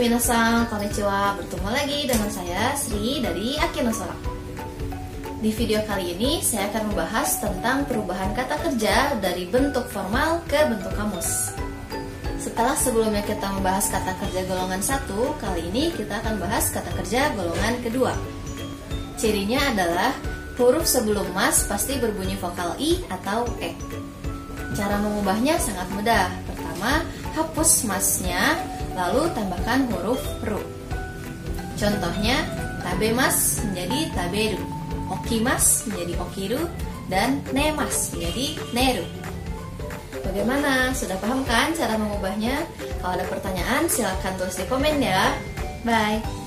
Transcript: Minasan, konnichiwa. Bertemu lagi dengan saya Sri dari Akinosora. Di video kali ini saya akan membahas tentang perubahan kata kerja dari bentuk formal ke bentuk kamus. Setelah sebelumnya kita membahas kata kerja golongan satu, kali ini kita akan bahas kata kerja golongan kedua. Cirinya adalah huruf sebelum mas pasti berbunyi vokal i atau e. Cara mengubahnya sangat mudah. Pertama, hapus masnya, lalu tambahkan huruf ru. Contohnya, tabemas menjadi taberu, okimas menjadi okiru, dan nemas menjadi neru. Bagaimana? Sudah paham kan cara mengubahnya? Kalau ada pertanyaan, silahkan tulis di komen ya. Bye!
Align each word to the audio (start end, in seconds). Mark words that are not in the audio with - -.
Minasan, 0.00 0.64
konnichiwa. 0.72 1.36
Bertemu 1.36 1.68
lagi 1.76 2.08
dengan 2.08 2.32
saya 2.32 2.72
Sri 2.72 3.20
dari 3.20 3.60
Akinosora. 3.60 4.16
Di 5.44 5.52
video 5.52 5.84
kali 5.84 6.16
ini 6.16 6.40
saya 6.40 6.72
akan 6.72 6.88
membahas 6.88 7.36
tentang 7.36 7.84
perubahan 7.84 8.32
kata 8.32 8.64
kerja 8.64 9.20
dari 9.20 9.44
bentuk 9.44 9.84
formal 9.92 10.40
ke 10.48 10.56
bentuk 10.72 10.96
kamus. 10.96 11.52
Setelah 12.40 12.72
sebelumnya 12.80 13.20
kita 13.28 13.44
membahas 13.52 13.92
kata 13.92 14.16
kerja 14.24 14.40
golongan 14.48 14.80
satu, 14.80 15.36
kali 15.36 15.68
ini 15.68 15.92
kita 15.92 16.24
akan 16.24 16.40
bahas 16.40 16.72
kata 16.72 16.96
kerja 16.96 17.36
golongan 17.36 17.84
kedua. 17.84 18.16
Cirinya 19.20 19.60
adalah 19.68 20.16
huruf 20.56 20.88
sebelum 20.88 21.28
mas 21.36 21.68
pasti 21.68 22.00
berbunyi 22.00 22.40
vokal 22.40 22.72
i 22.80 23.04
atau 23.12 23.44
e. 23.60 23.76
Cara 24.72 24.96
mengubahnya 24.96 25.60
sangat 25.60 25.92
mudah. 25.92 26.32
Pertama, 26.48 27.04
hapus 27.36 27.84
masnya, 27.84 28.56
lalu 28.94 29.30
tambahkan 29.36 29.86
huruf 29.90 30.22
ru. 30.46 30.60
Contohnya, 31.80 32.44
tabemas 32.84 33.64
menjadi 33.68 34.12
taberu, 34.12 34.60
okimas 35.08 35.88
menjadi 35.88 36.14
okiru, 36.20 36.62
dan 37.10 37.42
nemas 37.50 38.14
menjadi 38.14 38.46
neru. 38.70 39.06
Bagaimana? 40.20 40.94
Sudah 40.94 41.18
paham 41.18 41.42
kan 41.48 41.74
cara 41.74 41.98
mengubahnya? 41.98 42.62
Kalau 43.02 43.18
ada 43.18 43.26
pertanyaan, 43.26 43.88
silahkan 43.90 44.36
tulis 44.38 44.54
di 44.54 44.64
komen 44.68 45.02
ya. 45.02 45.34
Bye! 45.82 46.39